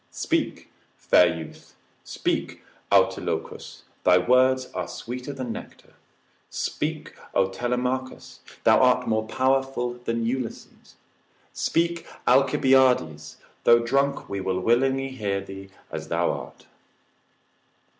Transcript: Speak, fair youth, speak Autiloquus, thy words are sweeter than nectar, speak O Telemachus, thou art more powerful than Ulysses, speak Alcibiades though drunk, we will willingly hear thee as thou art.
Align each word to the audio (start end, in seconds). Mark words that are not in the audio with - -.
Speak, 0.09 0.71
fair 0.97 1.31
youth, 1.37 1.75
speak 2.03 2.63
Autiloquus, 2.91 3.83
thy 4.03 4.17
words 4.17 4.65
are 4.73 4.87
sweeter 4.87 5.31
than 5.31 5.51
nectar, 5.51 5.93
speak 6.49 7.13
O 7.35 7.49
Telemachus, 7.51 8.39
thou 8.63 8.79
art 8.81 9.07
more 9.07 9.27
powerful 9.27 9.93
than 10.05 10.25
Ulysses, 10.25 10.95
speak 11.53 12.07
Alcibiades 12.27 13.37
though 13.63 13.85
drunk, 13.85 14.27
we 14.27 14.41
will 14.41 14.59
willingly 14.59 15.09
hear 15.09 15.39
thee 15.39 15.69
as 15.91 16.07
thou 16.07 16.31
art. 16.31 16.65